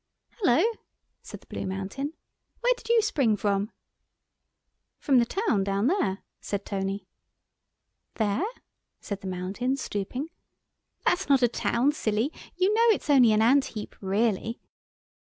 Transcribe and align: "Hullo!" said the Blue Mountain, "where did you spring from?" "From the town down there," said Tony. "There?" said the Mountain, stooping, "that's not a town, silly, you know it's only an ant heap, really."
"Hullo!" 0.39 0.63
said 1.21 1.41
the 1.41 1.45
Blue 1.45 1.67
Mountain, 1.67 2.13
"where 2.61 2.73
did 2.75 2.89
you 2.89 3.03
spring 3.03 3.37
from?" 3.37 3.69
"From 4.97 5.19
the 5.19 5.27
town 5.27 5.63
down 5.63 5.85
there," 5.85 6.23
said 6.39 6.65
Tony. 6.65 7.05
"There?" 8.15 8.47
said 8.99 9.21
the 9.21 9.27
Mountain, 9.27 9.77
stooping, 9.77 10.29
"that's 11.05 11.29
not 11.29 11.43
a 11.43 11.47
town, 11.47 11.91
silly, 11.91 12.33
you 12.57 12.73
know 12.73 12.87
it's 12.89 13.11
only 13.11 13.31
an 13.31 13.43
ant 13.43 13.65
heap, 13.77 13.95
really." 14.01 14.59